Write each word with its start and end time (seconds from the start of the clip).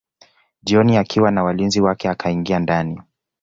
Jioni 0.63 0.97
akiwa 0.97 1.31
na 1.31 1.43
walinzi 1.43 1.81
wake 1.81 2.09
akaingia 2.09 2.59
ndani 2.59 3.01